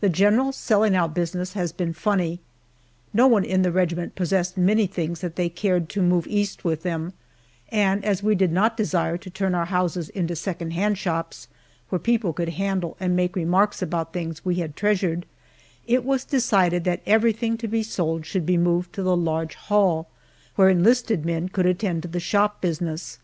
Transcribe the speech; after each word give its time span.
The 0.00 0.10
general 0.10 0.52
selling 0.52 0.94
out 0.94 1.14
business 1.14 1.54
has 1.54 1.72
been 1.72 1.94
funny. 1.94 2.40
No 3.14 3.26
one 3.26 3.42
in 3.42 3.62
the 3.62 3.72
regiment 3.72 4.14
possessed 4.14 4.58
many 4.58 4.86
things 4.86 5.22
that 5.22 5.36
they 5.36 5.48
cared 5.48 5.88
to 5.88 6.02
move 6.02 6.26
East 6.26 6.62
with 6.62 6.82
them, 6.82 7.14
and 7.70 8.04
as 8.04 8.22
we 8.22 8.34
did 8.34 8.52
not 8.52 8.76
desire 8.76 9.16
to 9.16 9.30
turn 9.30 9.54
our 9.54 9.64
houses 9.64 10.10
into 10.10 10.36
second 10.36 10.72
hand 10.72 10.98
shops, 10.98 11.48
where 11.88 11.98
people 11.98 12.34
could 12.34 12.50
handle 12.50 12.98
and 13.00 13.16
make 13.16 13.34
remarks 13.34 13.80
about 13.80 14.12
things 14.12 14.44
we 14.44 14.56
had 14.56 14.76
treasured, 14.76 15.24
it 15.86 16.04
was 16.04 16.26
decided 16.26 16.84
that 16.84 17.00
everything 17.06 17.56
to 17.56 17.66
be 17.66 17.82
sold 17.82 18.26
should 18.26 18.44
be 18.44 18.58
moved 18.58 18.92
to 18.92 19.02
the 19.02 19.16
large 19.16 19.54
hall, 19.54 20.10
where 20.56 20.68
enlisted 20.68 21.24
men 21.24 21.48
could 21.48 21.64
attend 21.64 22.02
to 22.02 22.08
the 22.08 22.20
shop 22.20 22.60
business. 22.60 23.18